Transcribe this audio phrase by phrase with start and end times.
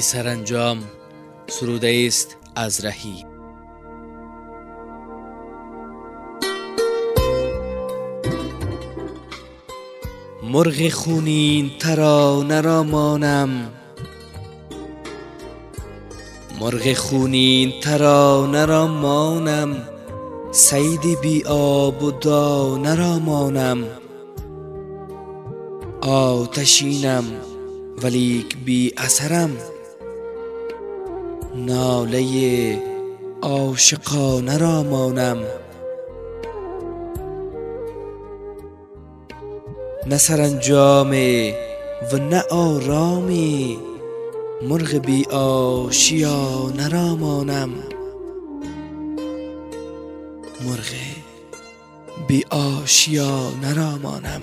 [0.00, 0.78] سرانجام
[1.46, 3.24] سروده است از رهی.
[10.42, 13.72] مرغ خونین ترانه را مانم
[16.60, 19.88] مرغ خونین ترانه را مانم
[20.52, 23.84] صید بی آب و دانه را مانم
[26.00, 27.24] آتشینم
[28.02, 29.50] ولیک بی اثرم.
[31.56, 32.82] ناله
[33.42, 35.38] عاشقانه را مانم.
[40.06, 41.54] نه سرانجامی
[42.12, 43.78] و نه آرامی
[44.62, 47.70] مرغ بی آشیانه را مانم.
[50.64, 50.92] مرغ
[52.28, 54.42] بی آشیانه را مانم.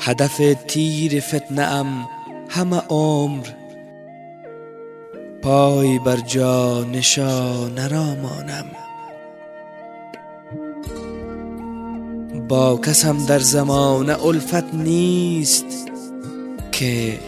[0.00, 2.08] هدف تیر فتنه ام
[2.48, 3.46] همه عمر.
[5.42, 8.64] پای بر جا نشانه را مانم
[12.48, 15.64] با کسم در زمانه الفت نیست
[16.72, 17.18] که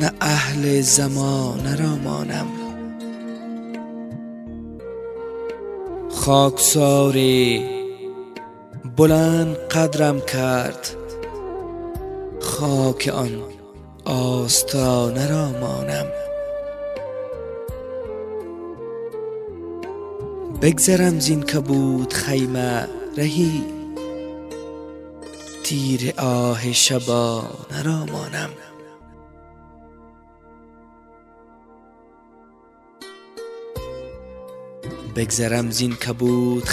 [0.00, 2.46] نه اهل زمانه را مانم
[6.10, 7.64] خاکساری
[8.96, 10.96] بلند قدرم کرد
[12.54, 13.42] خاک آن
[14.04, 16.06] آستانه را مانم.
[20.62, 23.64] بگذرم زین کبود خیمه رهی.
[25.64, 28.50] تیر آه شبانه را مانم.
[35.16, 36.68] بگذرم زین کبود